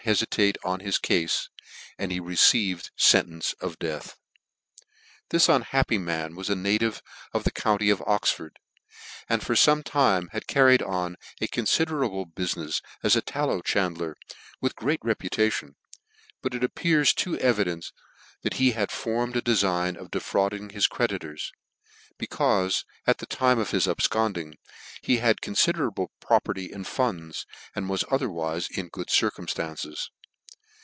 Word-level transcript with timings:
e 0.03 0.03
fitate 0.15 0.55
on 0.63 0.79
his 0.79 0.97
cale, 0.97 1.29
and 1.99 2.11
he 2.11 2.19
received 2.19 2.89
fentence 2.97 3.53
of 3.61 3.77
death. 3.77 4.17
This 5.29 5.47
unhappy 5.47 5.99
man 5.99 6.35
was 6.35 6.49
a 6.49 6.55
native 6.55 7.03
of 7.35 7.43
the 7.43 7.51
county 7.51 7.91
of 7.91 8.01
Oxford, 8.07 8.57
and 9.29 9.43
for 9.43 9.55
forre 9.55 9.83
time 9.83 10.27
haj 10.31 10.47
carried 10.47 10.81
on 10.81 11.17
a 11.39 11.45
confiderable 11.45 12.25
bufinefs 12.25 12.81
as 13.03 13.15
a 13.15 13.21
tallow 13.21 13.61
chandler 13.61 14.17
with 14.59 14.75
great 14.75 15.01
reputation 15.05 15.69
j 15.93 15.99
but 16.41 16.55
it 16.55 16.63
appears 16.63 17.13
too 17.13 17.37
evident 17.37 17.91
that 18.41 18.55
he 18.55 18.71
had 18.71 18.89
tormcd 18.89 19.35
a 19.35 19.41
dcfign 19.43 19.95
of 19.97 20.09
defrauding 20.09 20.71
his 20.71 20.87
credi 20.87 21.19
tors; 21.19 21.51
beciufe, 22.19 22.83
at 23.07 23.17
the 23.17 23.25
dine 23.25 23.57
of 23.57 23.71
h^s 23.71 23.91
ablccnding, 23.91 24.53
he 25.01 25.17
had 25.17 25.41
confider;'ble 25.41 26.11
property 26.19 26.71
in 26.71 26.83
the 26.83 26.87
funds, 26.87 27.47
and 27.73 27.89
was 27.89 28.03
otherwife 28.11 28.69
in 28.77 28.89
good 28.89 29.07
circuuUtances. 29.07 30.09